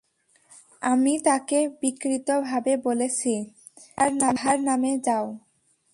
[0.81, 3.33] আমি তাকে বিকৃত ভাবে বলেছি,
[4.19, 5.27] যাহারনামে যাও।